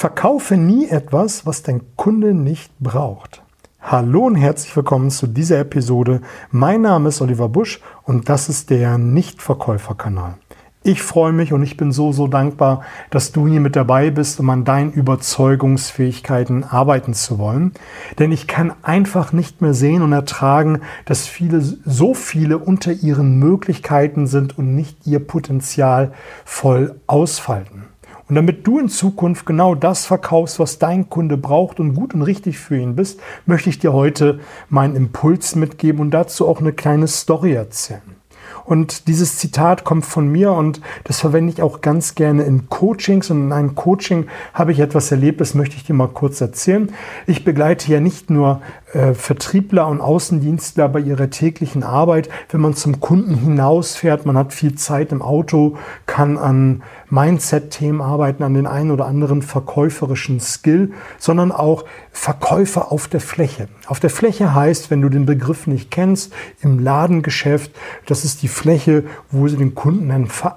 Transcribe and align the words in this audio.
Verkaufe 0.00 0.56
nie 0.56 0.88
etwas, 0.88 1.44
was 1.44 1.62
dein 1.62 1.82
Kunde 1.94 2.32
nicht 2.32 2.72
braucht. 2.78 3.42
Hallo 3.82 4.24
und 4.24 4.34
herzlich 4.34 4.74
willkommen 4.74 5.10
zu 5.10 5.26
dieser 5.26 5.58
Episode. 5.58 6.22
Mein 6.50 6.80
Name 6.80 7.10
ist 7.10 7.20
Oliver 7.20 7.50
Busch 7.50 7.82
und 8.04 8.30
das 8.30 8.48
ist 8.48 8.70
der 8.70 8.96
Nichtverkäuferkanal. 8.96 10.38
Ich 10.82 11.02
freue 11.02 11.34
mich 11.34 11.52
und 11.52 11.62
ich 11.62 11.76
bin 11.76 11.92
so, 11.92 12.12
so 12.12 12.28
dankbar, 12.28 12.82
dass 13.10 13.32
du 13.32 13.46
hier 13.46 13.60
mit 13.60 13.76
dabei 13.76 14.08
bist, 14.10 14.40
um 14.40 14.48
an 14.48 14.64
deinen 14.64 14.90
Überzeugungsfähigkeiten 14.90 16.64
arbeiten 16.64 17.12
zu 17.12 17.38
wollen. 17.38 17.72
Denn 18.18 18.32
ich 18.32 18.46
kann 18.46 18.72
einfach 18.80 19.34
nicht 19.34 19.60
mehr 19.60 19.74
sehen 19.74 20.00
und 20.00 20.14
ertragen, 20.14 20.80
dass 21.04 21.26
viele, 21.26 21.60
so 21.60 22.14
viele 22.14 22.56
unter 22.56 22.90
ihren 22.90 23.38
Möglichkeiten 23.38 24.26
sind 24.26 24.56
und 24.56 24.74
nicht 24.74 25.06
ihr 25.06 25.20
Potenzial 25.20 26.14
voll 26.46 26.98
ausfalten. 27.06 27.89
Und 28.30 28.36
damit 28.36 28.64
du 28.64 28.78
in 28.78 28.88
Zukunft 28.88 29.44
genau 29.44 29.74
das 29.74 30.06
verkaufst, 30.06 30.60
was 30.60 30.78
dein 30.78 31.10
Kunde 31.10 31.36
braucht 31.36 31.80
und 31.80 31.94
gut 31.94 32.14
und 32.14 32.22
richtig 32.22 32.60
für 32.60 32.78
ihn 32.78 32.94
bist, 32.94 33.18
möchte 33.44 33.68
ich 33.68 33.80
dir 33.80 33.92
heute 33.92 34.38
meinen 34.68 34.94
Impuls 34.94 35.56
mitgeben 35.56 36.00
und 36.00 36.12
dazu 36.12 36.46
auch 36.46 36.60
eine 36.60 36.72
kleine 36.72 37.08
Story 37.08 37.54
erzählen. 37.54 38.20
Und 38.64 39.08
dieses 39.08 39.36
Zitat 39.36 39.82
kommt 39.82 40.04
von 40.04 40.28
mir 40.28 40.52
und 40.52 40.80
das 41.02 41.18
verwende 41.18 41.52
ich 41.52 41.60
auch 41.60 41.80
ganz 41.80 42.14
gerne 42.14 42.44
in 42.44 42.68
Coachings. 42.68 43.30
Und 43.30 43.46
in 43.46 43.52
einem 43.52 43.74
Coaching 43.74 44.26
habe 44.54 44.70
ich 44.70 44.78
etwas 44.78 45.10
erlebt, 45.10 45.40
das 45.40 45.54
möchte 45.54 45.74
ich 45.74 45.82
dir 45.82 45.94
mal 45.94 46.06
kurz 46.06 46.40
erzählen. 46.40 46.92
Ich 47.26 47.42
begleite 47.44 47.90
ja 47.90 47.98
nicht 47.98 48.30
nur 48.30 48.62
äh, 48.92 49.14
Vertriebler 49.14 49.86
und 49.86 50.00
Außendienstler 50.00 50.88
bei 50.88 51.00
ihrer 51.00 51.30
täglichen 51.30 51.84
Arbeit, 51.84 52.28
wenn 52.50 52.60
man 52.60 52.74
zum 52.74 52.98
Kunden 52.98 53.36
hinausfährt, 53.36 54.26
man 54.26 54.36
hat 54.36 54.52
viel 54.52 54.74
Zeit 54.74 55.12
im 55.12 55.22
Auto, 55.22 55.76
kann 56.06 56.36
an 56.36 56.82
Mindset-Themen 57.08 58.00
arbeiten, 58.00 58.42
an 58.42 58.54
den 58.54 58.66
einen 58.66 58.90
oder 58.90 59.06
anderen 59.06 59.42
verkäuferischen 59.42 60.40
Skill, 60.40 60.92
sondern 61.18 61.52
auch 61.52 61.84
Verkäufer 62.10 62.90
auf 62.90 63.06
der 63.06 63.20
Fläche. 63.20 63.68
Auf 63.86 64.00
der 64.00 64.10
Fläche 64.10 64.54
heißt, 64.54 64.90
wenn 64.90 65.02
du 65.02 65.08
den 65.08 65.26
Begriff 65.26 65.66
nicht 65.66 65.90
kennst, 65.90 66.32
im 66.60 66.78
Ladengeschäft, 66.78 67.72
das 68.06 68.24
ist 68.24 68.42
die 68.42 68.48
Fläche, 68.48 69.04
wo 69.30 69.46
sie 69.46 69.56
den 69.56 69.74
Kunden 69.74 70.10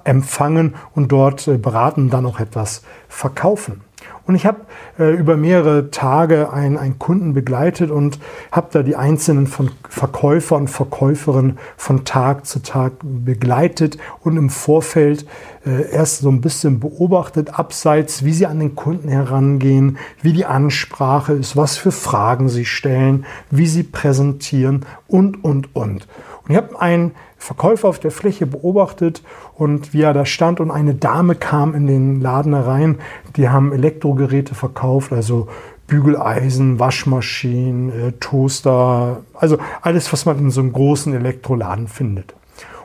empfangen 0.04 0.74
und 0.94 1.12
dort 1.12 1.46
äh, 1.46 1.56
beraten, 1.56 2.10
dann 2.10 2.26
auch 2.26 2.40
etwas 2.40 2.82
verkaufen. 3.08 3.82
Und 4.26 4.36
ich 4.36 4.46
habe 4.46 4.60
äh, 4.98 5.14
über 5.14 5.36
mehrere 5.36 5.90
Tage 5.90 6.50
einen, 6.52 6.78
einen 6.78 6.98
Kunden 6.98 7.34
begleitet 7.34 7.90
und 7.90 8.18
habe 8.50 8.68
da 8.72 8.82
die 8.82 8.96
einzelnen 8.96 9.46
von 9.46 9.70
Verkäufer 9.88 10.56
und 10.56 10.68
Verkäuferinnen 10.68 11.58
von 11.76 12.04
Tag 12.04 12.46
zu 12.46 12.62
Tag 12.62 12.92
begleitet 13.02 13.98
und 14.20 14.38
im 14.38 14.48
Vorfeld 14.48 15.26
äh, 15.66 15.90
erst 15.90 16.20
so 16.20 16.30
ein 16.30 16.40
bisschen 16.40 16.80
beobachtet, 16.80 17.58
abseits, 17.58 18.24
wie 18.24 18.32
sie 18.32 18.46
an 18.46 18.60
den 18.60 18.74
Kunden 18.74 19.08
herangehen, 19.08 19.98
wie 20.22 20.32
die 20.32 20.46
Ansprache 20.46 21.34
ist, 21.34 21.56
was 21.56 21.76
für 21.76 21.92
Fragen 21.92 22.48
sie 22.48 22.64
stellen, 22.64 23.26
wie 23.50 23.66
sie 23.66 23.82
präsentieren 23.82 24.86
und, 25.06 25.44
und, 25.44 25.76
und. 25.76 26.06
Und 26.44 26.50
ich 26.50 26.56
habe 26.56 26.80
einen 26.80 27.12
Verkäufer 27.38 27.88
auf 27.88 27.98
der 27.98 28.10
Fläche 28.10 28.46
beobachtet 28.46 29.22
und 29.54 29.94
wie 29.94 30.02
er 30.02 30.12
da 30.12 30.26
stand 30.26 30.60
und 30.60 30.70
eine 30.70 30.94
Dame 30.94 31.34
kam 31.34 31.74
in 31.74 31.86
den 31.86 32.20
Laden 32.20 32.54
herein. 32.54 32.98
Die 33.36 33.48
haben 33.48 33.72
Elektrogeräte 33.72 34.54
verkauft, 34.54 35.12
also 35.12 35.48
Bügeleisen, 35.86 36.78
Waschmaschinen, 36.78 37.90
äh, 37.90 38.12
Toaster, 38.12 39.22
also 39.34 39.58
alles, 39.82 40.12
was 40.12 40.26
man 40.26 40.38
in 40.38 40.50
so 40.50 40.60
einem 40.60 40.72
großen 40.72 41.14
Elektroladen 41.14 41.88
findet. 41.88 42.34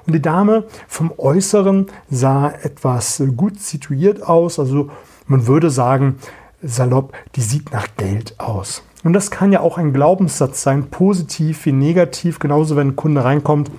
Und 0.05 0.13
die 0.13 0.21
Dame 0.21 0.66
vom 0.88 1.13
Äußeren 1.17 1.88
sah 2.09 2.49
etwas 2.49 3.21
gut 3.38 3.59
situiert 3.59 4.23
aus, 4.23 4.59
also 4.59 4.89
man 5.27 5.47
würde 5.47 5.69
sagen, 5.69 6.16
salopp, 6.61 7.13
die 7.35 7.41
sieht 7.41 7.71
nach 7.71 7.88
Geld 7.95 8.39
aus. 8.39 8.83
Und 9.03 9.14
das 9.14 9.31
kann 9.31 9.52
ja 9.52 9.61
auch 9.61 9.78
ein 9.78 9.94
Glaubenssatz 9.94 10.61
sein, 10.61 10.89
positiv 10.89 11.66
wie 11.66 11.72
negativ, 11.72 12.39
genauso 12.39 12.75
wenn 12.75 12.89
ein 12.89 12.95
Kunde 12.95 13.23
reinkommt 13.23 13.72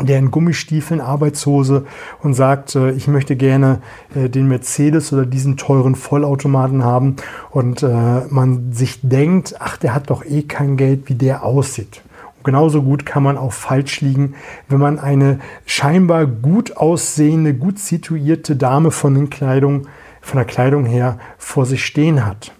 der 0.00 0.18
in 0.18 0.30
Gummistiefeln, 0.30 1.00
Arbeitshose 1.00 1.86
und 2.22 2.34
sagt, 2.34 2.74
äh, 2.76 2.92
ich 2.92 3.08
möchte 3.08 3.36
gerne 3.36 3.80
äh, 4.14 4.28
den 4.28 4.48
Mercedes 4.48 5.12
oder 5.12 5.26
diesen 5.26 5.56
teuren 5.56 5.94
Vollautomaten 5.94 6.84
haben 6.84 7.16
und 7.50 7.82
äh, 7.82 8.22
man 8.28 8.72
sich 8.72 9.00
denkt, 9.02 9.56
ach, 9.58 9.76
der 9.76 9.94
hat 9.94 10.10
doch 10.10 10.24
eh 10.24 10.42
kein 10.42 10.76
Geld, 10.76 11.08
wie 11.08 11.14
der 11.14 11.44
aussieht. 11.44 12.02
Genauso 12.44 12.82
gut 12.82 13.04
kann 13.04 13.22
man 13.22 13.36
auch 13.36 13.52
falsch 13.52 14.00
liegen, 14.00 14.34
wenn 14.68 14.78
man 14.78 14.98
eine 14.98 15.40
scheinbar 15.66 16.26
gut 16.26 16.76
aussehende, 16.76 17.52
gut 17.52 17.78
situierte 17.78 18.56
Dame 18.56 18.90
von, 18.90 19.14
den 19.14 19.28
Kleidung, 19.28 19.88
von 20.20 20.36
der 20.36 20.46
Kleidung 20.46 20.86
her 20.86 21.18
vor 21.36 21.66
sich 21.66 21.84
stehen 21.84 22.24
hat. 22.24 22.52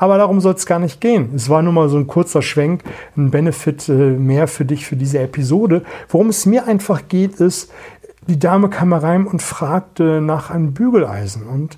Aber 0.00 0.16
darum 0.16 0.40
soll 0.40 0.54
es 0.54 0.64
gar 0.64 0.78
nicht 0.78 1.02
gehen. 1.02 1.34
Es 1.36 1.50
war 1.50 1.60
nur 1.60 1.74
mal 1.74 1.90
so 1.90 1.98
ein 1.98 2.06
kurzer 2.06 2.40
Schwenk, 2.40 2.82
ein 3.18 3.30
Benefit 3.30 3.86
äh, 3.90 3.92
mehr 3.92 4.48
für 4.48 4.64
dich 4.64 4.86
für 4.86 4.96
diese 4.96 5.18
Episode. 5.18 5.82
Worum 6.08 6.30
es 6.30 6.46
mir 6.46 6.66
einfach 6.66 7.02
geht, 7.06 7.34
ist, 7.34 7.70
die 8.26 8.38
Dame 8.38 8.70
kam 8.70 8.94
rein 8.94 9.26
und 9.26 9.42
fragte 9.42 10.22
nach 10.22 10.48
einem 10.48 10.72
Bügeleisen. 10.72 11.46
Und 11.46 11.76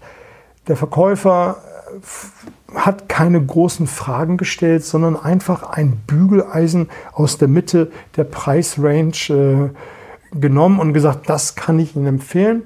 der 0.68 0.76
Verkäufer 0.76 1.56
äh, 1.96 2.78
hat 2.78 3.08
keine 3.08 3.44
großen 3.44 3.88
Fragen 3.88 4.36
gestellt, 4.36 4.84
sondern 4.84 5.16
einfach 5.16 5.64
ein 5.64 6.00
Bügeleisen 6.06 6.90
aus 7.12 7.38
der 7.38 7.48
Mitte 7.48 7.90
der 8.16 8.22
Preisrange 8.22 9.72
äh, 10.32 10.38
genommen 10.38 10.78
und 10.78 10.92
gesagt, 10.92 11.28
das 11.28 11.56
kann 11.56 11.80
ich 11.80 11.96
Ihnen 11.96 12.06
empfehlen. 12.06 12.62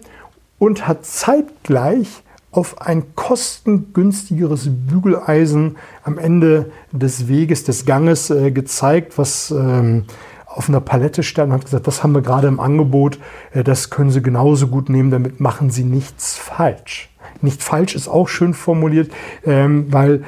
Und 0.59 0.87
hat 0.87 1.07
zeitgleich 1.07 2.23
auf 2.57 2.81
ein 2.81 3.15
kostengünstigeres 3.15 4.69
Bügeleisen 4.71 5.77
am 6.03 6.19
Ende 6.19 6.73
des 6.93 7.29
Weges, 7.29 7.65
des 7.65 7.87
Ganges 7.87 8.31
äh, 8.31 8.51
gezeigt, 8.51 9.19
was 9.19 9.51
ähm, 9.51 10.05
auf 10.47 10.69
einer 10.69 10.81
Palette 10.81 11.23
stand 11.23 11.51
und 11.51 11.59
hat 11.59 11.65
gesagt, 11.65 11.87
das 11.87 12.03
haben 12.03 12.13
wir 12.13 12.23
gerade 12.23 12.49
im 12.49 12.61
Angebot, 12.61 13.19
äh, 13.53 13.63
das 13.63 13.91
können 13.91 14.11
Sie 14.11 14.23
genauso 14.23 14.69
gut 14.69 14.89
nehmen, 14.89 15.11
damit 15.11 15.41
machen 15.41 15.71
Sie 15.71 15.85
nichts 15.85 16.37
falsch. 16.37 17.11
Nicht 17.43 17.63
falsch 17.63 17.95
ist 17.95 18.09
auch 18.09 18.29
schön 18.29 18.55
formuliert, 18.55 19.13
ähm, 19.45 19.93
weil 19.93 20.25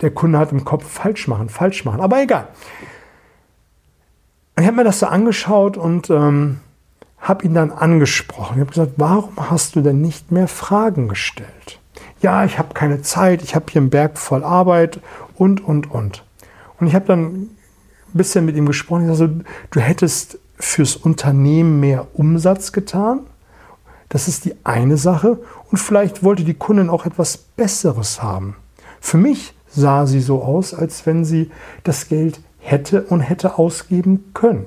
der 0.00 0.10
Kunde 0.10 0.38
hat 0.38 0.52
im 0.52 0.64
Kopf 0.64 0.86
falsch 0.86 1.26
machen, 1.26 1.48
falsch 1.48 1.84
machen, 1.84 2.00
aber 2.00 2.22
egal. 2.22 2.48
Ich 4.58 4.64
habe 4.64 4.76
mir 4.76 4.84
das 4.84 5.00
so 5.00 5.06
angeschaut 5.06 5.76
und 5.76 6.10
ähm, 6.10 6.60
habe 7.24 7.44
ihn 7.46 7.54
dann 7.54 7.72
angesprochen. 7.72 8.54
Ich 8.54 8.60
habe 8.60 8.70
gesagt, 8.70 8.92
warum 8.98 9.50
hast 9.50 9.74
du 9.74 9.80
denn 9.80 10.00
nicht 10.00 10.30
mehr 10.30 10.46
Fragen 10.46 11.08
gestellt? 11.08 11.80
Ja, 12.20 12.44
ich 12.44 12.58
habe 12.58 12.74
keine 12.74 13.02
Zeit, 13.02 13.42
ich 13.42 13.54
habe 13.54 13.66
hier 13.70 13.80
einen 13.80 13.90
Berg 13.90 14.18
voll 14.18 14.44
Arbeit 14.44 15.00
und, 15.34 15.64
und, 15.64 15.90
und. 15.90 16.22
Und 16.78 16.86
ich 16.86 16.94
habe 16.94 17.06
dann 17.06 17.24
ein 17.24 17.56
bisschen 18.12 18.44
mit 18.44 18.56
ihm 18.56 18.66
gesprochen. 18.66 19.10
Ich 19.10 19.18
sage, 19.18 19.40
du 19.70 19.80
hättest 19.80 20.38
fürs 20.58 20.96
Unternehmen 20.96 21.80
mehr 21.80 22.06
Umsatz 22.12 22.72
getan. 22.72 23.20
Das 24.10 24.28
ist 24.28 24.44
die 24.44 24.54
eine 24.64 24.98
Sache. 24.98 25.38
Und 25.70 25.78
vielleicht 25.78 26.22
wollte 26.22 26.44
die 26.44 26.54
Kundin 26.54 26.90
auch 26.90 27.06
etwas 27.06 27.38
Besseres 27.38 28.22
haben. 28.22 28.56
Für 29.00 29.16
mich 29.16 29.54
sah 29.68 30.06
sie 30.06 30.20
so 30.20 30.42
aus, 30.42 30.74
als 30.74 31.06
wenn 31.06 31.24
sie 31.24 31.50
das 31.84 32.08
Geld 32.08 32.40
hätte 32.58 33.02
und 33.02 33.20
hätte 33.20 33.58
ausgeben 33.58 34.30
können. 34.34 34.66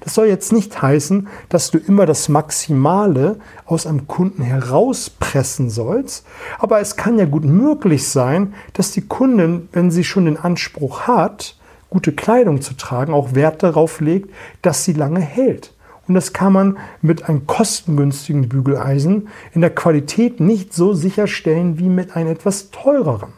Das 0.00 0.14
soll 0.14 0.26
jetzt 0.26 0.52
nicht 0.52 0.80
heißen, 0.80 1.28
dass 1.48 1.70
du 1.70 1.78
immer 1.78 2.06
das 2.06 2.28
Maximale 2.28 3.36
aus 3.66 3.86
einem 3.86 4.06
Kunden 4.06 4.42
herauspressen 4.42 5.70
sollst, 5.70 6.26
aber 6.58 6.80
es 6.80 6.96
kann 6.96 7.18
ja 7.18 7.24
gut 7.24 7.44
möglich 7.44 8.08
sein, 8.08 8.54
dass 8.74 8.92
die 8.92 9.06
Kundin, 9.06 9.68
wenn 9.72 9.90
sie 9.90 10.04
schon 10.04 10.26
den 10.26 10.36
Anspruch 10.36 11.02
hat, 11.02 11.56
gute 11.90 12.12
Kleidung 12.12 12.60
zu 12.60 12.74
tragen, 12.74 13.14
auch 13.14 13.34
Wert 13.34 13.62
darauf 13.62 14.00
legt, 14.00 14.30
dass 14.62 14.84
sie 14.84 14.92
lange 14.92 15.20
hält. 15.20 15.72
Und 16.06 16.14
das 16.14 16.32
kann 16.32 16.52
man 16.52 16.78
mit 17.02 17.28
einem 17.28 17.46
kostengünstigen 17.46 18.48
Bügeleisen 18.48 19.28
in 19.52 19.60
der 19.60 19.74
Qualität 19.74 20.40
nicht 20.40 20.72
so 20.72 20.94
sicherstellen 20.94 21.78
wie 21.78 21.90
mit 21.90 22.16
einem 22.16 22.30
etwas 22.30 22.70
teureren. 22.70 23.32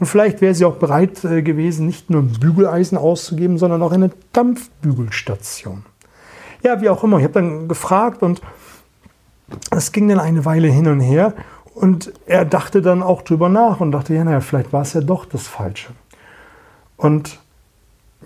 Und 0.00 0.06
vielleicht 0.06 0.40
wäre 0.40 0.54
sie 0.54 0.64
auch 0.64 0.76
bereit 0.76 1.24
äh, 1.24 1.42
gewesen, 1.42 1.86
nicht 1.86 2.10
nur 2.10 2.22
ein 2.22 2.32
Bügeleisen 2.40 2.98
auszugeben, 2.98 3.58
sondern 3.58 3.82
auch 3.82 3.92
eine 3.92 4.10
Dampfbügelstation. 4.32 5.84
Ja, 6.62 6.80
wie 6.80 6.88
auch 6.88 7.04
immer. 7.04 7.18
Ich 7.18 7.24
habe 7.24 7.34
dann 7.34 7.68
gefragt 7.68 8.22
und 8.22 8.40
es 9.70 9.92
ging 9.92 10.08
dann 10.08 10.20
eine 10.20 10.44
Weile 10.44 10.68
hin 10.68 10.86
und 10.86 11.00
her. 11.00 11.34
Und 11.74 12.12
er 12.26 12.44
dachte 12.44 12.82
dann 12.82 13.02
auch 13.02 13.22
drüber 13.22 13.48
nach 13.48 13.80
und 13.80 13.92
dachte, 13.92 14.14
ja, 14.14 14.24
naja, 14.24 14.40
vielleicht 14.40 14.72
war 14.72 14.82
es 14.82 14.92
ja 14.92 15.00
doch 15.00 15.24
das 15.24 15.46
Falsche. 15.46 15.90
Und 16.96 17.40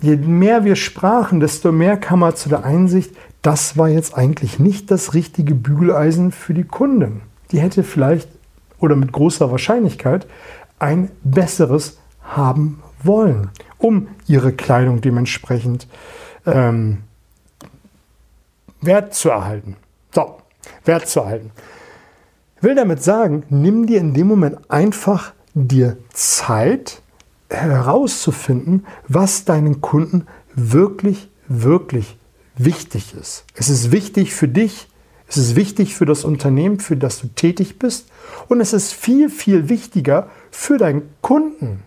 je 0.01 0.17
mehr 0.17 0.65
wir 0.65 0.77
sprachen, 0.77 1.41
desto 1.41 1.73
mehr 1.73 1.97
kam 1.97 2.23
er 2.23 2.35
zu 2.35 2.49
der 2.49 2.65
Einsicht, 2.65 3.15
das 3.43 3.79
war 3.79 3.89
jetzt 3.89 4.17
eigentlich 4.17 4.59
nicht 4.59 4.91
das 4.91 5.15
richtige 5.15 5.55
Bügeleisen 5.55 6.33
für 6.33 6.55
die 6.55 6.65
Kunden. 6.65 7.23
Die 7.51 7.61
hätte 7.61 7.83
vielleicht 7.83 8.29
oder 8.81 8.97
mit 8.97 9.13
großer 9.13 9.51
Wahrscheinlichkeit 9.51 10.27
ein 10.79 11.11
besseres 11.23 11.99
haben 12.23 12.83
wollen, 13.03 13.51
um 13.79 14.09
ihre 14.27 14.53
Kleidung 14.53 15.01
dementsprechend 15.01 15.87
ähm, 16.47 17.05
Wert 18.81 19.15
zu 19.15 19.31
erhalten. 19.31 19.77
So, 20.15 20.39
Wert 20.85 21.09
zu 21.09 21.21
erhalten. 21.21 21.51
Ich 22.57 22.63
will 22.63 22.75
damit 22.75 23.03
sagen, 23.03 23.45
nimm 23.51 23.87
dir 23.87 24.01
in 24.01 24.15
dem 24.15 24.27
Moment 24.27 24.71
einfach 24.71 25.33
dir 25.55 25.97
Zeit 26.13 27.03
herauszufinden, 27.51 28.87
was 29.07 29.45
deinen 29.45 29.81
Kunden 29.81 30.27
wirklich, 30.55 31.31
wirklich 31.47 32.17
wichtig 32.57 33.15
ist. 33.15 33.45
Es 33.55 33.69
ist 33.69 33.93
wichtig 33.93 34.35
für 34.35 34.49
dich, 34.49 34.89
es 35.29 35.37
ist 35.37 35.57
wichtig 35.57 35.95
für 35.95 36.07
das 36.07 36.25
Unternehmen, 36.25 36.81
für 36.81 36.97
das 36.97 37.21
du 37.21 37.29
tätig 37.29 37.79
bist 37.79 38.09
und 38.49 38.61
es 38.61 38.73
ist 38.73 38.95
viel, 38.95 39.29
viel 39.29 39.69
wichtiger 39.69 40.29
für 40.51 40.79
deinen 40.79 41.03
Kunden. 41.21 41.83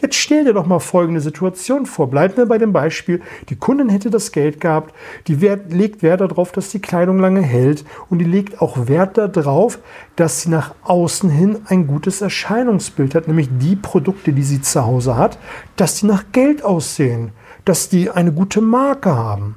Jetzt 0.00 0.16
stell 0.16 0.44
dir 0.44 0.54
doch 0.54 0.66
mal 0.66 0.78
folgende 0.78 1.20
Situation 1.20 1.86
vor. 1.86 2.08
Bleiben 2.08 2.36
wir 2.36 2.46
bei 2.46 2.58
dem 2.58 2.72
Beispiel, 2.72 3.20
die 3.48 3.56
Kundin 3.56 3.88
hätte 3.88 4.10
das 4.10 4.32
Geld 4.32 4.60
gehabt, 4.60 4.94
die 5.26 5.40
Wert, 5.40 5.72
legt 5.72 6.02
Wert 6.02 6.20
darauf, 6.20 6.52
dass 6.52 6.70
die 6.70 6.80
Kleidung 6.80 7.18
lange 7.18 7.42
hält 7.42 7.84
und 8.08 8.18
die 8.18 8.24
legt 8.24 8.60
auch 8.60 8.88
Wert 8.88 9.18
darauf, 9.18 9.78
dass 10.16 10.42
sie 10.42 10.48
nach 10.48 10.74
außen 10.82 11.30
hin 11.30 11.58
ein 11.66 11.86
gutes 11.86 12.22
Erscheinungsbild 12.22 13.14
hat, 13.14 13.28
nämlich 13.28 13.48
die 13.58 13.76
Produkte, 13.76 14.32
die 14.32 14.42
sie 14.42 14.62
zu 14.62 14.84
Hause 14.84 15.16
hat, 15.16 15.38
dass 15.76 16.00
die 16.00 16.06
nach 16.06 16.24
Geld 16.32 16.64
aussehen, 16.64 17.32
dass 17.64 17.88
die 17.88 18.10
eine 18.10 18.32
gute 18.32 18.60
Marke 18.60 19.14
haben. 19.14 19.56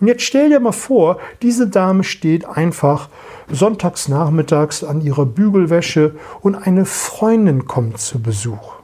Und 0.00 0.08
jetzt 0.08 0.22
stell 0.22 0.48
dir 0.48 0.60
mal 0.60 0.72
vor, 0.72 1.18
diese 1.42 1.68
Dame 1.68 2.04
steht 2.04 2.46
einfach 2.46 3.08
sonntags 3.50 4.08
nachmittags 4.08 4.82
an 4.84 5.00
ihrer 5.00 5.26
Bügelwäsche 5.26 6.16
und 6.40 6.54
eine 6.54 6.84
Freundin 6.84 7.66
kommt 7.66 7.98
zu 7.98 8.20
Besuch 8.20 8.74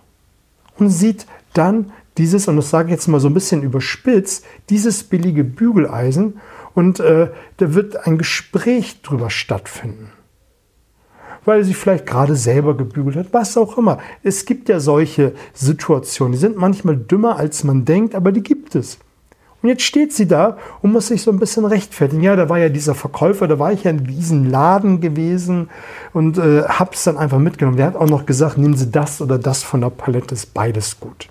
und 0.78 0.90
sieht 0.90 1.26
dann 1.54 1.92
dieses, 2.18 2.48
und 2.48 2.56
das 2.56 2.70
sage 2.70 2.88
ich 2.88 2.92
jetzt 2.92 3.08
mal 3.08 3.20
so 3.20 3.28
ein 3.28 3.34
bisschen 3.34 3.62
überspitzt, 3.62 4.44
dieses 4.68 5.04
billige 5.04 5.44
Bügeleisen 5.44 6.40
und 6.74 7.00
äh, 7.00 7.30
da 7.56 7.74
wird 7.74 8.06
ein 8.06 8.18
Gespräch 8.18 9.02
drüber 9.02 9.30
stattfinden. 9.30 10.10
Weil 11.44 11.64
sie 11.64 11.74
vielleicht 11.74 12.04
gerade 12.04 12.36
selber 12.36 12.76
gebügelt 12.76 13.16
hat, 13.16 13.28
was 13.32 13.56
auch 13.56 13.78
immer. 13.78 13.98
Es 14.22 14.44
gibt 14.44 14.68
ja 14.68 14.78
solche 14.78 15.32
Situationen, 15.54 16.32
die 16.32 16.38
sind 16.38 16.56
manchmal 16.56 16.96
dümmer, 16.96 17.36
als 17.36 17.64
man 17.64 17.86
denkt, 17.86 18.14
aber 18.14 18.32
die 18.32 18.42
gibt 18.42 18.74
es. 18.74 18.98
Und 19.62 19.68
jetzt 19.68 19.82
steht 19.82 20.12
sie 20.12 20.26
da 20.26 20.56
und 20.80 20.92
muss 20.92 21.08
sich 21.08 21.22
so 21.22 21.30
ein 21.30 21.38
bisschen 21.38 21.66
rechtfertigen. 21.66 22.22
Ja, 22.22 22.34
da 22.34 22.48
war 22.48 22.58
ja 22.58 22.70
dieser 22.70 22.94
Verkäufer, 22.94 23.46
da 23.46 23.58
war 23.58 23.72
ich 23.72 23.84
ja 23.84 23.90
in 23.90 24.04
diesem 24.04 24.50
Laden 24.50 25.00
gewesen 25.00 25.68
und 26.12 26.38
äh, 26.38 26.62
hab's 26.62 27.04
dann 27.04 27.18
einfach 27.18 27.38
mitgenommen. 27.38 27.76
Der 27.76 27.86
hat 27.86 27.96
auch 27.96 28.08
noch 28.08 28.24
gesagt, 28.24 28.56
nehmen 28.56 28.76
Sie 28.76 28.90
das 28.90 29.20
oder 29.20 29.38
das 29.38 29.62
von 29.62 29.82
der 29.82 29.90
Palette, 29.90 30.34
ist 30.34 30.54
beides 30.54 30.98
gut. 30.98 31.28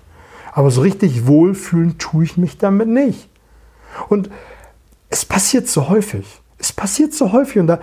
Aber 0.52 0.70
so 0.70 0.80
richtig 0.80 1.26
wohlfühlen 1.26 1.98
tue 1.98 2.24
ich 2.24 2.36
mich 2.36 2.58
damit 2.58 2.88
nicht. 2.88 3.28
Und 4.08 4.30
es 5.08 5.24
passiert 5.24 5.66
so 5.66 5.88
häufig. 5.88 6.40
Es 6.58 6.72
passiert 6.72 7.12
so 7.14 7.32
häufig 7.32 7.58
und 7.58 7.66
da 7.66 7.80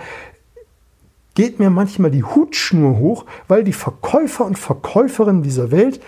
geht 1.34 1.58
mir 1.58 1.70
manchmal 1.70 2.10
die 2.10 2.24
Hutschnur 2.24 2.98
hoch, 2.98 3.24
weil 3.48 3.64
die 3.64 3.72
Verkäufer 3.72 4.44
und 4.44 4.58
Verkäuferinnen 4.58 5.42
dieser 5.42 5.70
Welt 5.70 6.00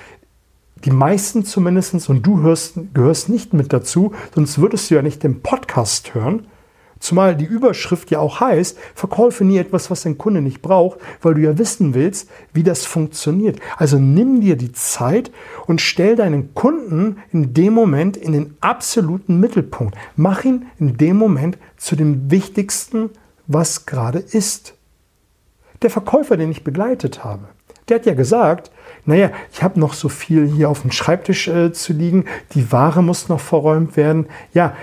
die 0.85 0.91
meisten 0.91 1.45
zumindest, 1.45 2.09
und 2.09 2.27
du 2.27 2.41
hörst, 2.41 2.79
gehörst 2.95 3.29
nicht 3.29 3.53
mit 3.53 3.73
dazu, 3.73 4.13
sonst 4.35 4.59
würdest 4.59 4.91
du 4.91 4.95
ja 4.95 5.03
nicht 5.03 5.23
den 5.23 5.43
Podcast 5.43 6.15
hören. 6.15 6.47
Zumal 7.01 7.35
die 7.35 7.47
Überschrift 7.47 8.11
ja 8.11 8.19
auch 8.19 8.41
heißt, 8.41 8.79
verkaufe 8.95 9.43
nie 9.43 9.57
etwas, 9.57 9.91
was 9.91 10.03
dein 10.03 10.19
Kunde 10.19 10.43
nicht 10.43 10.61
braucht, 10.61 11.01
weil 11.23 11.33
du 11.35 11.41
ja 11.41 11.57
wissen 11.57 11.95
willst, 11.95 12.29
wie 12.53 12.63
das 12.63 12.85
funktioniert. 12.85 13.59
Also 13.79 13.99
nimm 13.99 14.43
dir 14.43 14.57
die 14.57 14.73
Zeit 14.73 15.33
und 15.67 15.81
stell 15.81 16.15
deinen 16.15 16.55
Kunden 16.55 17.17
in 17.33 17.55
dem 17.55 17.73
Moment 17.73 18.19
in 18.19 18.33
den 18.33 18.55
absoluten 18.61 19.41
Mittelpunkt. 19.41 19.97
Mach 20.15 20.45
ihn 20.45 20.67
in 20.79 20.99
dem 20.99 21.17
Moment 21.17 21.57
zu 21.79 21.97
dem 21.97 22.31
Wichtigsten, 22.31 23.09
was 23.47 23.87
gerade 23.87 24.19
ist. 24.19 24.75
Der 25.81 25.89
Verkäufer, 25.89 26.37
den 26.37 26.51
ich 26.51 26.65
begleitet 26.65 27.25
habe, 27.25 27.49
der 27.91 27.99
hat 27.99 28.07
ja 28.07 28.15
gesagt, 28.15 28.71
naja, 29.05 29.31
ich 29.53 29.63
habe 29.63 29.81
noch 29.81 29.95
so 29.95 30.09
viel 30.09 30.47
hier 30.47 30.71
auf 30.71 30.83
dem 30.83 30.93
Schreibtisch 30.93 31.49
äh, 31.49 31.73
zu 31.73 31.93
liegen, 31.93 32.25
die 32.55 32.71
Ware 32.73 33.03
muss 33.03 33.29
noch 33.29 33.41
verräumt 33.41 33.97
werden. 33.97 34.27
Ja, 34.55 34.75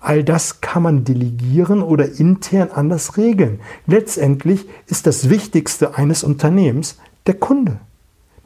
all 0.00 0.22
das 0.22 0.60
kann 0.60 0.82
man 0.82 1.04
delegieren 1.04 1.82
oder 1.82 2.18
intern 2.18 2.70
anders 2.72 3.16
regeln. 3.16 3.60
Letztendlich 3.86 4.66
ist 4.86 5.06
das 5.06 5.30
Wichtigste 5.30 5.96
eines 5.96 6.24
Unternehmens 6.24 6.98
der 7.26 7.34
Kunde. 7.34 7.78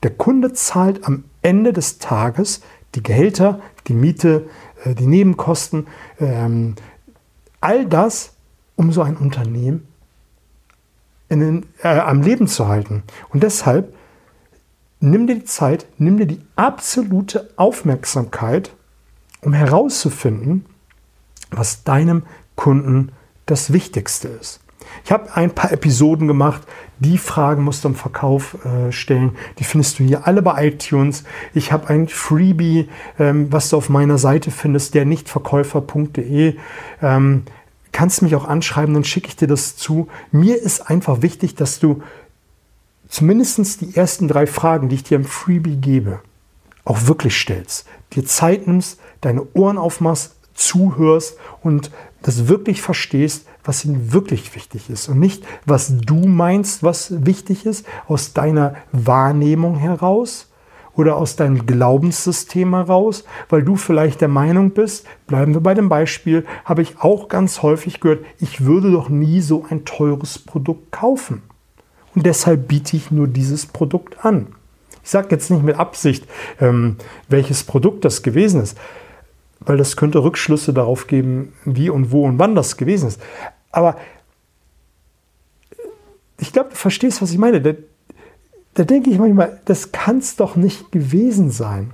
Der 0.03 0.11
Kunde 0.11 0.53
zahlt 0.53 1.05
am 1.05 1.25
Ende 1.43 1.73
des 1.73 1.99
Tages 1.99 2.61
die 2.95 3.03
Gehälter, 3.03 3.61
die 3.89 3.95
Miete, 3.95 4.49
äh, 4.85 4.95
die 4.95 5.07
Nebenkosten, 5.07 5.87
ähm, 6.21 6.77
all 7.61 7.87
das, 7.87 8.33
um 8.77 8.93
so 8.93 9.03
ein 9.03 9.17
Unternehmen 9.17 9.87
den, 11.31 11.67
äh, 11.83 11.89
am 11.89 12.23
Leben 12.23 12.47
zu 12.47 12.69
halten. 12.69 13.03
Und 13.31 13.43
deshalb 13.43 13.95
nimm 15.01 15.27
dir 15.27 15.37
die 15.37 15.45
Zeit, 15.45 15.87
nimm 15.99 16.17
dir 16.17 16.27
die 16.27 16.41
absolute 16.57 17.51
Aufmerksamkeit, 17.57 18.73
um 19.41 19.53
herauszufinden, 19.53 20.65
was 21.51 21.85
deinem 21.85 22.25
Kunden 22.57 23.13
das 23.47 23.73
Wichtigste 23.73 24.29
ist. 24.29 24.61
Ich 25.05 25.13
habe 25.13 25.35
ein 25.35 25.51
paar 25.51 25.73
Episoden 25.73 26.27
gemacht, 26.29 26.63
die 26.99 27.19
Fragen 27.19 27.63
musst 27.63 27.85
du 27.85 27.89
im 27.89 27.95
Verkauf 27.95 28.57
äh, 28.65 28.91
stellen. 28.91 29.33
Die 29.59 29.65
findest 29.65 29.99
du 29.99 30.05
hier 30.05 30.27
alle 30.27 30.43
bei 30.43 30.67
iTunes. 30.67 31.25
Ich 31.55 31.73
habe 31.73 31.89
ein 31.89 32.09
Freebie, 32.09 32.89
ähm, 33.19 33.53
was 33.53 33.71
du 33.71 33.77
auf 33.77 33.89
meiner 33.89 34.19
Seite 34.19 34.51
findest, 34.51 34.95
der 34.95 35.05
nichtverkäufer.de. 35.05 36.57
Ähm, 37.03 37.43
kannst 37.93 38.23
mich 38.23 38.35
auch 38.35 38.47
anschreiben, 38.47 38.95
dann 38.95 39.05
schicke 39.05 39.29
ich 39.29 39.37
dir 39.37 39.49
das 39.49 39.77
zu. 39.77 40.09
Mir 40.33 40.61
ist 40.61 40.91
einfach 40.91 41.23
wichtig, 41.23 41.55
dass 41.55 41.79
du 41.79 42.03
zumindest 43.09 43.81
die 43.81 43.97
ersten 43.97 44.29
drei 44.29 44.47
Fragen, 44.47 44.89
die 44.89 44.97
ich 44.97 45.05
dir 45.05 45.17
im 45.17 45.25
Freebie 45.25 45.77
gebe, 45.77 46.21
auch 46.85 47.07
wirklich 47.07 47.37
stellst, 47.37 47.87
dir 48.13 48.25
Zeit 48.25 48.67
nimmst, 48.67 48.99
deine 49.21 49.47
Ohren 49.55 49.79
aufmachst, 49.79 50.37
zuhörst 50.55 51.37
und 51.63 51.91
das 52.23 52.49
wirklich 52.49 52.83
verstehst, 52.83 53.47
was 53.65 53.85
ihnen 53.85 54.13
wirklich 54.13 54.55
wichtig 54.55 54.91
ist 54.91 55.09
und 55.09 55.19
nicht, 55.19 55.45
was 55.67 55.99
du 55.99 56.27
meinst, 56.27 56.83
was 56.83 57.27
wichtig 57.27 57.67
ist, 57.67 57.87
aus 58.07 58.33
deiner 58.33 58.75
Wahrnehmung 58.93 59.77
heraus 59.77 60.51
oder 60.95 61.17
aus 61.17 61.37
deinem 61.37 61.67
Glaubenssystem 61.67 62.75
heraus, 62.75 63.25
weil 63.49 63.63
du 63.63 63.77
vielleicht 63.77 64.21
der 64.21 64.29
Meinung 64.29 64.71
bist, 64.71 65.07
bleiben 65.27 65.55
wir 65.55 65.61
bei 65.61 65.75
dem 65.75 65.89
Beispiel, 65.89 66.45
habe 66.65 66.83
ich 66.83 66.99
auch 67.01 67.29
ganz 67.29 67.63
häufig 67.63 68.01
gehört, 68.01 68.25
ich 68.41 68.65
würde 68.65 68.91
doch 68.91 69.09
nie 69.09 69.41
so 69.41 69.65
ein 69.69 69.85
teures 69.85 70.39
Produkt 70.41 70.91
kaufen 70.91 71.43
und 72.19 72.27
deshalb 72.27 72.67
biete 72.67 72.97
ich 72.97 73.13
nur 73.13 73.29
dieses 73.29 73.67
Produkt 73.67 74.25
an. 74.25 74.49
Ich 75.05 75.11
sage 75.11 75.29
jetzt 75.31 75.53
nicht 75.53 75.63
mit 75.63 75.77
Absicht, 75.77 76.27
ähm, 76.61 76.97
welches 77.29 77.63
Produkt 77.63 78.05
das 78.05 78.25
gewesen 78.25 78.61
ist, 78.61 78.77
weil 79.61 79.77
das 79.77 79.97
könnte 79.97 80.25
Rückschlüsse 80.25 80.73
darauf 80.73 81.07
geben, 81.07 81.53
wie 81.65 81.91
und 81.91 82.11
wo 82.11 82.25
und 82.25 82.41
wann 82.41 82.57
das 82.57 82.77
gewesen 82.77 83.07
ist. 83.07 83.21
Aber 83.71 83.99
ich 86.41 86.53
glaube, 86.53 86.71
du 86.71 86.75
verstehst, 86.75 87.23
was 87.23 87.31
ich 87.31 87.39
meine. 87.39 87.61
Da, 87.63 87.75
da 88.75 88.83
denke 88.83 89.11
ich 89.11 89.19
manchmal, 89.21 89.61
das 89.67 89.93
kann 89.93 90.19
es 90.19 90.35
doch 90.35 90.57
nicht 90.57 90.91
gewesen 90.91 91.53
sein. 91.53 91.93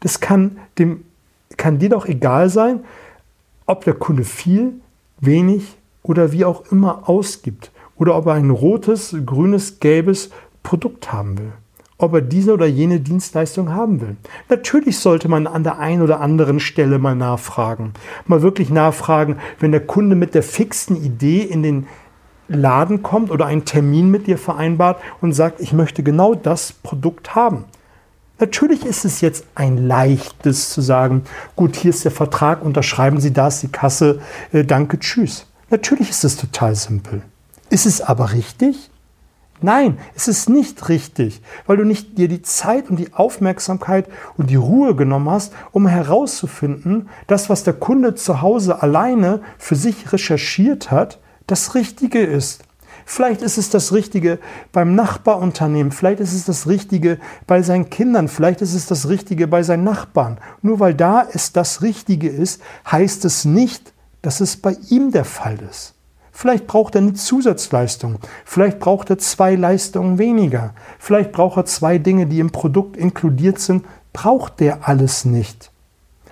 Das 0.00 0.20
kann, 0.20 0.56
dem, 0.78 1.04
kann 1.58 1.78
dir 1.78 1.90
doch 1.90 2.06
egal 2.06 2.48
sein, 2.48 2.82
ob 3.66 3.84
der 3.84 3.92
Kunde 3.92 4.24
viel, 4.24 4.80
wenig 5.20 5.76
oder 6.02 6.32
wie 6.32 6.46
auch 6.46 6.72
immer 6.72 7.10
ausgibt 7.10 7.72
oder 7.98 8.16
ob 8.16 8.26
er 8.26 8.34
ein 8.34 8.50
rotes, 8.50 9.14
grünes, 9.26 9.80
gelbes 9.80 10.30
Produkt 10.62 11.12
haben 11.12 11.38
will. 11.38 11.52
Ob 11.98 12.14
er 12.14 12.20
diese 12.20 12.52
oder 12.52 12.66
jene 12.66 13.00
Dienstleistung 13.00 13.72
haben 13.72 14.00
will. 14.00 14.16
Natürlich 14.48 14.98
sollte 14.98 15.28
man 15.28 15.48
an 15.48 15.64
der 15.64 15.78
einen 15.80 16.02
oder 16.02 16.20
anderen 16.20 16.60
Stelle 16.60 16.98
mal 16.98 17.16
nachfragen. 17.16 17.92
Mal 18.26 18.42
wirklich 18.42 18.70
nachfragen, 18.70 19.36
wenn 19.58 19.72
der 19.72 19.84
Kunde 19.84 20.14
mit 20.14 20.34
der 20.34 20.44
fixen 20.44 20.96
Idee 20.96 21.42
in 21.42 21.62
den 21.62 21.86
Laden 22.46 23.02
kommt 23.02 23.30
oder 23.30 23.46
einen 23.46 23.64
Termin 23.64 24.10
mit 24.10 24.26
dir 24.26 24.38
vereinbart 24.38 25.00
und 25.20 25.32
sagt, 25.32 25.60
ich 25.60 25.72
möchte 25.72 26.02
genau 26.02 26.34
das 26.34 26.72
Produkt 26.72 27.34
haben. 27.34 27.64
Natürlich 28.40 28.86
ist 28.86 29.04
es 29.04 29.20
jetzt 29.20 29.44
ein 29.56 29.88
leichtes 29.88 30.70
zu 30.70 30.80
sagen, 30.80 31.24
gut, 31.56 31.74
hier 31.74 31.90
ist 31.90 32.04
der 32.04 32.12
Vertrag, 32.12 32.64
unterschreiben 32.64 33.20
Sie 33.20 33.32
das, 33.32 33.60
die 33.60 33.68
Kasse, 33.68 34.20
äh, 34.52 34.64
danke, 34.64 35.00
tschüss. 35.00 35.46
Natürlich 35.70 36.10
ist 36.10 36.24
es 36.24 36.36
total 36.36 36.76
simpel. 36.76 37.22
Ist 37.70 37.86
es 37.86 38.00
aber 38.00 38.32
richtig? 38.32 38.90
Nein, 39.60 39.98
es 40.14 40.28
ist 40.28 40.48
nicht 40.48 40.88
richtig, 40.88 41.42
weil 41.66 41.78
du 41.78 41.84
nicht 41.84 42.16
dir 42.16 42.28
die 42.28 42.42
Zeit 42.42 42.88
und 42.90 42.96
die 42.96 43.12
Aufmerksamkeit 43.12 44.08
und 44.36 44.50
die 44.50 44.56
Ruhe 44.56 44.94
genommen 44.94 45.28
hast, 45.30 45.52
um 45.72 45.88
herauszufinden, 45.88 47.08
dass 47.26 47.50
was 47.50 47.64
der 47.64 47.74
Kunde 47.74 48.14
zu 48.14 48.40
Hause 48.40 48.82
alleine 48.82 49.42
für 49.58 49.74
sich 49.74 50.12
recherchiert 50.12 50.92
hat, 50.92 51.18
das 51.48 51.74
Richtige 51.74 52.20
ist. 52.20 52.62
Vielleicht 53.04 53.42
ist 53.42 53.58
es 53.58 53.70
das 53.70 53.92
Richtige 53.92 54.38
beim 54.70 54.94
Nachbarunternehmen, 54.94 55.90
vielleicht 55.90 56.20
ist 56.20 56.34
es 56.34 56.44
das 56.44 56.68
Richtige 56.68 57.18
bei 57.46 57.62
seinen 57.62 57.90
Kindern, 57.90 58.28
vielleicht 58.28 58.60
ist 58.60 58.74
es 58.74 58.86
das 58.86 59.08
Richtige 59.08 59.48
bei 59.48 59.62
seinen 59.62 59.82
Nachbarn. 59.82 60.38
Nur 60.62 60.78
weil 60.78 60.94
da 60.94 61.26
es 61.32 61.52
das 61.52 61.82
Richtige 61.82 62.28
ist, 62.28 62.62
heißt 62.88 63.24
es 63.24 63.44
nicht, 63.44 63.92
dass 64.22 64.40
es 64.40 64.56
bei 64.56 64.76
ihm 64.88 65.10
der 65.10 65.24
Fall 65.24 65.58
ist. 65.68 65.94
Vielleicht 66.38 66.68
braucht 66.68 66.94
er 66.94 67.00
eine 67.00 67.14
Zusatzleistung. 67.14 68.20
Vielleicht 68.44 68.78
braucht 68.78 69.10
er 69.10 69.18
zwei 69.18 69.56
Leistungen 69.56 70.18
weniger. 70.18 70.72
Vielleicht 71.00 71.32
braucht 71.32 71.56
er 71.56 71.64
zwei 71.64 71.98
Dinge, 71.98 72.26
die 72.26 72.38
im 72.38 72.52
Produkt 72.52 72.96
inkludiert 72.96 73.58
sind. 73.58 73.84
Braucht 74.12 74.60
der 74.60 74.86
alles 74.86 75.24
nicht. 75.24 75.72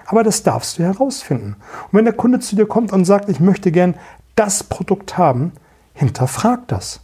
Aber 0.04 0.22
das 0.22 0.44
darfst 0.44 0.78
du 0.78 0.84
herausfinden. 0.84 1.56
Und 1.86 1.98
wenn 1.98 2.04
der 2.04 2.14
Kunde 2.14 2.38
zu 2.38 2.54
dir 2.54 2.66
kommt 2.66 2.92
und 2.92 3.04
sagt, 3.04 3.28
ich 3.28 3.40
möchte 3.40 3.72
gern 3.72 3.96
das 4.36 4.62
Produkt 4.62 5.18
haben, 5.18 5.50
hinterfrag 5.92 6.68
das. 6.68 7.00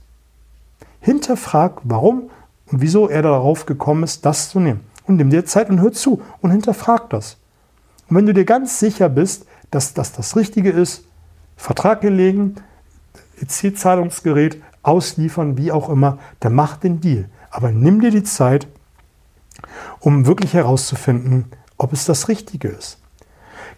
Hinterfrag, 1.01 1.81
warum 1.83 2.31
und 2.71 2.83
wieso 2.83 3.09
er 3.09 3.23
darauf 3.23 3.67
gekommen 3.67 4.05
ist, 4.05 4.25
das 4.25 4.51
zu 4.51 4.61
nehmen. 4.61 4.87
Und 5.09 5.17
nimm 5.17 5.31
dir 5.31 5.45
Zeit 5.45 5.71
und 5.71 5.81
hör 5.81 5.91
zu 5.91 6.23
und 6.41 6.53
hinterfrag 6.53 7.11
das. 7.11 7.37
Und 8.09 8.15
wenn 8.15 8.27
du 8.27 8.33
dir 8.33 8.45
ganz 8.45 8.79
sicher 8.79 9.09
bist, 9.09 9.45
dass 9.73 9.93
das 9.93 10.13
das 10.13 10.37
Richtige 10.37 10.71
ist, 10.71 11.03
Vertrag 11.57 12.01
gelegen, 12.01 12.55
Zielzahlungsgerät 13.47 14.63
ausliefern, 14.83 15.57
wie 15.57 15.73
auch 15.73 15.89
immer, 15.89 16.19
dann 16.41 16.55
mach 16.55 16.77
den 16.77 17.01
Deal. 17.01 17.29
Aber 17.51 17.71
nimm 17.71 18.01
dir 18.01 18.11
die 18.11 18.25
Zeit, 18.25 18.67
um 20.01 20.27
wirklich 20.27 20.55
herauszufinden, 20.55 21.47
ob 21.77 21.93
es 21.93 22.05
das 22.05 22.29
Richtige 22.29 22.69
ist. 22.69 22.99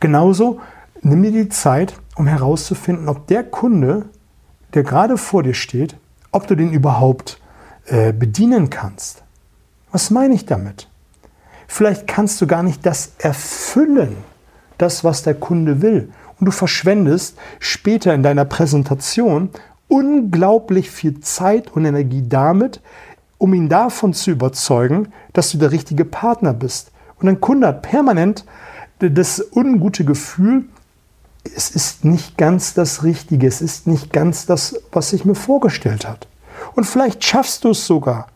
Genauso 0.01 0.61
nimm 1.03 1.23
dir 1.23 1.33
die 1.33 1.49
Zeit, 1.49 1.95
um 2.17 2.27
herauszufinden, 2.27 3.09
ob 3.09 3.27
der 3.27 3.45
Kunde, 3.45 4.07
der 4.75 4.83
gerade 4.83 5.17
vor 5.17 5.43
dir 5.43 5.55
steht, 5.55 5.97
ob 6.33 6.47
du 6.47 6.55
den 6.55 6.73
überhaupt 6.73 7.41
äh, 7.87 8.13
bedienen 8.13 8.71
kannst. 8.71 9.23
Was 9.93 10.11
meine 10.11 10.35
ich 10.35 10.47
damit? 10.47 10.89
Vielleicht 11.67 12.07
kannst 12.07 12.41
du 12.41 12.47
gar 12.47 12.63
nicht 12.63 12.85
das 12.85 13.13
erfüllen, 13.19 14.17
das, 14.79 15.05
was 15.05 15.23
der 15.23 15.35
Kunde 15.35 15.83
will. 15.83 16.13
Und 16.45 16.49
du 16.49 16.53
verschwendest 16.59 17.39
später 17.59 18.13
in 18.13 18.23
deiner 18.23 18.45
Präsentation 18.45 19.49
unglaublich 19.89 20.91
viel 20.91 21.21
Zeit 21.21 21.73
und 21.73 21.87
Energie 21.87 22.23
damit, 22.29 22.83
um 23.39 23.55
ihn 23.55 23.71
davon 23.71 24.13
zu 24.13 24.31
überzeugen, 24.31 25.09
dass 25.33 25.53
du 25.53 25.57
der 25.57 25.73
richtige 25.73 26.05
Partner 26.05 26.53
bist. 26.53 26.91
Und 27.19 27.31
ein 27.31 27.41
Kunde 27.41 27.69
hat 27.69 27.81
permanent 27.81 28.45
das 28.99 29.43
ungute 29.55 30.05
Gefühl, 30.05 30.67
es 31.45 31.71
ist 31.71 32.05
nicht 32.05 32.37
ganz 32.37 32.75
das 32.75 33.05
Richtige, 33.05 33.47
es 33.47 33.63
ist 33.63 33.87
nicht 33.87 34.13
ganz 34.13 34.45
das, 34.45 34.79
was 34.93 35.15
ich 35.15 35.25
mir 35.25 35.35
vorgestellt 35.35 36.07
habe. 36.07 36.27
Und 36.75 36.85
vielleicht 36.85 37.25
schaffst 37.25 37.65
du 37.65 37.71
es 37.71 37.87
sogar 37.87 38.27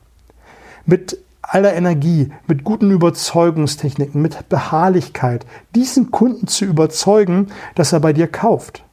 mit 0.87 1.19
aller 1.49 1.75
Energie, 1.75 2.31
mit 2.47 2.63
guten 2.63 2.91
Überzeugungstechniken, 2.91 4.21
mit 4.21 4.49
Beharrlichkeit, 4.49 5.47
diesen 5.75 6.11
Kunden 6.11 6.47
zu 6.47 6.67
überzeugen, 6.67 7.49
dass 7.75 7.93
er 7.93 8.01
bei 8.01 8.13
dir 8.13 8.29
kauft. 8.29 8.85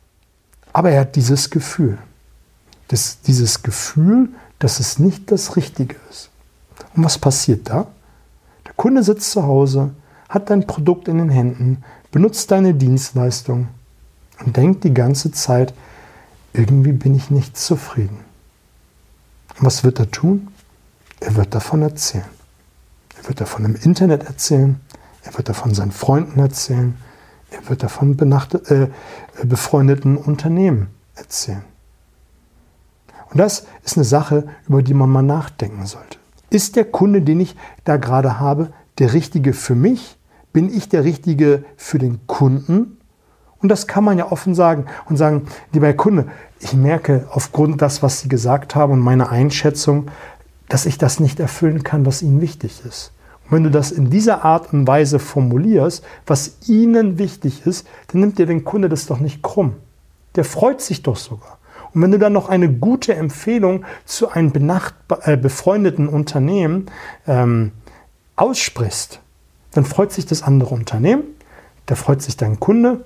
Aber 0.71 0.89
er 0.89 1.01
hat 1.01 1.15
dieses 1.15 1.49
Gefühl. 1.49 1.97
Das, 2.87 3.19
dieses 3.21 3.61
Gefühl, 3.61 4.29
dass 4.59 4.79
es 4.79 4.99
nicht 4.99 5.31
das 5.31 5.55
Richtige 5.57 5.95
ist. 6.09 6.29
Und 6.95 7.03
was 7.03 7.17
passiert 7.17 7.69
da? 7.69 7.87
Der 8.65 8.73
Kunde 8.73 9.03
sitzt 9.03 9.31
zu 9.31 9.43
Hause, 9.43 9.91
hat 10.29 10.49
dein 10.49 10.65
Produkt 10.65 11.07
in 11.07 11.17
den 11.17 11.29
Händen, 11.29 11.83
benutzt 12.11 12.51
deine 12.51 12.73
Dienstleistung 12.73 13.67
und 14.45 14.55
denkt 14.55 14.83
die 14.85 14.93
ganze 14.93 15.31
Zeit, 15.31 15.73
irgendwie 16.53 16.93
bin 16.93 17.15
ich 17.15 17.29
nicht 17.29 17.57
zufrieden. 17.57 18.19
Und 19.57 19.65
was 19.65 19.83
wird 19.83 19.99
er 19.99 20.09
tun? 20.09 20.47
Er 21.19 21.35
wird 21.35 21.53
davon 21.53 21.81
erzählen. 21.81 22.34
Er 23.25 23.29
wird 23.29 23.41
davon 23.41 23.65
im 23.65 23.75
Internet 23.75 24.25
erzählen. 24.25 24.79
Er 25.23 25.35
wird 25.35 25.49
davon 25.49 25.73
seinen 25.73 25.91
Freunden 25.91 26.39
erzählen. 26.39 26.95
Er 27.49 27.67
wird 27.67 27.81
davon 27.81 28.15
äh, 28.19 28.87
befreundeten 29.43 30.15
Unternehmen 30.15 30.89
erzählen. 31.15 31.63
Und 33.31 33.39
das 33.39 33.65
ist 33.83 33.97
eine 33.97 34.03
Sache, 34.03 34.47
über 34.67 34.83
die 34.83 34.93
man 34.93 35.09
mal 35.09 35.23
nachdenken 35.23 35.87
sollte. 35.87 36.19
Ist 36.51 36.75
der 36.75 36.85
Kunde, 36.85 37.23
den 37.23 37.39
ich 37.39 37.55
da 37.83 37.97
gerade 37.97 38.39
habe, 38.39 38.71
der 38.99 39.13
richtige 39.13 39.53
für 39.53 39.73
mich? 39.73 40.19
Bin 40.53 40.71
ich 40.71 40.87
der 40.87 41.03
richtige 41.03 41.65
für 41.77 41.97
den 41.97 42.27
Kunden? 42.27 42.99
Und 43.59 43.69
das 43.69 43.87
kann 43.87 44.03
man 44.03 44.19
ja 44.19 44.31
offen 44.31 44.53
sagen 44.53 44.85
und 45.05 45.17
sagen, 45.17 45.47
lieber 45.73 45.91
Kunde, 45.93 46.27
ich 46.59 46.73
merke 46.73 47.27
aufgrund 47.31 47.81
das, 47.81 48.03
was 48.03 48.19
Sie 48.19 48.29
gesagt 48.29 48.75
haben 48.75 48.93
und 48.93 48.99
meiner 48.99 49.31
Einschätzung, 49.31 50.11
dass 50.69 50.85
ich 50.85 50.99
das 50.99 51.19
nicht 51.19 51.39
erfüllen 51.39 51.83
kann, 51.83 52.05
was 52.05 52.21
Ihnen 52.21 52.39
wichtig 52.39 52.85
ist. 52.85 53.11
Und 53.45 53.51
wenn 53.51 53.63
du 53.63 53.71
das 53.71 53.91
in 53.91 54.09
dieser 54.09 54.43
Art 54.43 54.73
und 54.73 54.87
Weise 54.87 55.19
formulierst, 55.19 56.03
was 56.25 56.57
Ihnen 56.67 57.17
wichtig 57.17 57.65
ist, 57.65 57.87
dann 58.07 58.21
nimmt 58.21 58.39
dir 58.39 58.45
den 58.45 58.63
Kunde 58.63 58.89
das 58.89 59.05
doch 59.05 59.19
nicht 59.19 59.41
krumm. 59.41 59.73
Der 60.35 60.45
freut 60.45 60.81
sich 60.81 61.03
doch 61.03 61.15
sogar. 61.15 61.57
Und 61.93 62.01
wenn 62.01 62.11
du 62.11 62.19
dann 62.19 62.33
noch 62.33 62.49
eine 62.49 62.71
gute 62.71 63.15
Empfehlung 63.15 63.85
zu 64.03 64.29
einem 64.29 64.51
äh, 65.21 65.37
befreundeten 65.37 66.07
Unternehmen 66.07 66.87
ähm, 67.27 67.71
aussprichst, 68.35 69.21
dann 69.71 69.85
freut 69.85 70.11
sich 70.11 70.25
das 70.25 70.43
andere 70.43 70.73
Unternehmen, 70.73 71.23
da 71.85 71.95
freut 71.95 72.21
sich 72.21 72.35
dein 72.35 72.59
Kunde 72.59 73.05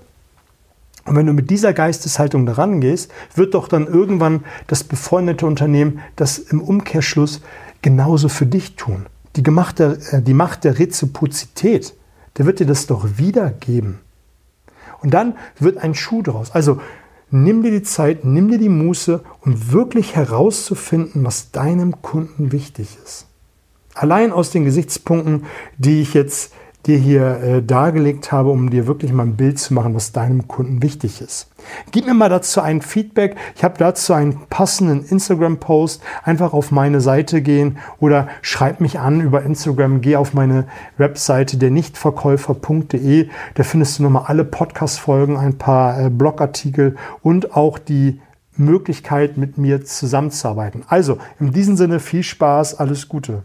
und 1.09 1.15
wenn 1.15 1.25
du 1.25 1.33
mit 1.33 1.49
dieser 1.49 1.73
Geisteshaltung 1.73 2.45
daran 2.45 2.81
gehst, 2.81 3.11
wird 3.33 3.55
doch 3.55 3.67
dann 3.67 3.87
irgendwann 3.87 4.45
das 4.67 4.83
befreundete 4.83 5.47
Unternehmen 5.47 6.01
das 6.15 6.37
im 6.37 6.61
Umkehrschluss 6.61 7.41
genauso 7.81 8.29
für 8.29 8.45
dich 8.45 8.75
tun. 8.75 9.07
Die, 9.39 9.43
gemachte, 9.43 9.97
äh, 10.11 10.21
die 10.21 10.33
Macht 10.33 10.65
der 10.65 10.79
Reziprozität, 10.79 11.93
der 12.37 12.45
wird 12.45 12.59
dir 12.59 12.65
das 12.65 12.87
doch 12.87 13.07
wiedergeben. 13.15 13.99
Und 15.01 15.13
dann 15.13 15.37
wird 15.57 15.77
ein 15.77 15.95
Schuh 15.95 16.21
draus. 16.21 16.51
Also 16.51 16.81
nimm 17.31 17.63
dir 17.63 17.71
die 17.71 17.83
Zeit, 17.83 18.25
nimm 18.25 18.49
dir 18.49 18.57
die 18.57 18.67
Muße, 18.67 19.23
um 19.39 19.71
wirklich 19.71 20.13
herauszufinden, 20.13 21.23
was 21.23 21.51
deinem 21.51 22.01
Kunden 22.01 22.51
wichtig 22.51 22.97
ist. 23.05 23.27
Allein 23.93 24.33
aus 24.33 24.51
den 24.51 24.65
Gesichtspunkten, 24.65 25.45
die 25.77 26.01
ich 26.01 26.13
jetzt 26.13 26.51
dir 26.85 26.97
hier 26.97 27.41
äh, 27.41 27.61
dargelegt 27.61 28.31
habe, 28.31 28.49
um 28.49 28.69
dir 28.69 28.87
wirklich 28.87 29.11
mal 29.11 29.23
ein 29.23 29.35
Bild 29.35 29.59
zu 29.59 29.73
machen, 29.73 29.95
was 29.95 30.11
deinem 30.11 30.47
Kunden 30.47 30.81
wichtig 30.81 31.21
ist. 31.21 31.49
Gib 31.91 32.05
mir 32.05 32.13
mal 32.13 32.29
dazu 32.29 32.61
ein 32.61 32.81
Feedback. 32.81 33.35
Ich 33.55 33.63
habe 33.63 33.75
dazu 33.77 34.13
einen 34.13 34.39
passenden 34.49 35.03
Instagram-Post. 35.03 36.01
Einfach 36.23 36.53
auf 36.53 36.71
meine 36.71 37.01
Seite 37.01 37.41
gehen 37.41 37.77
oder 37.99 38.29
schreib 38.41 38.79
mich 38.79 38.99
an 38.99 39.19
über 39.19 39.43
Instagram. 39.43 39.99
Geh 40.01 40.15
auf 40.15 40.33
meine 40.33 40.65
Webseite 40.97 41.57
der 41.57 41.69
Nichtverkäufer.de. 41.69 43.29
Da 43.55 43.63
findest 43.63 43.99
du 43.99 44.03
nochmal 44.03 44.23
alle 44.27 44.45
Podcast-Folgen, 44.45 45.35
ein 45.37 45.57
paar 45.57 46.05
äh, 46.05 46.09
Blogartikel 46.09 46.95
und 47.21 47.55
auch 47.55 47.77
die 47.77 48.21
Möglichkeit, 48.55 49.37
mit 49.37 49.57
mir 49.57 49.85
zusammenzuarbeiten. 49.85 50.83
Also, 50.87 51.17
in 51.39 51.51
diesem 51.51 51.77
Sinne 51.77 51.99
viel 51.99 52.23
Spaß, 52.23 52.75
alles 52.75 53.07
Gute. 53.07 53.43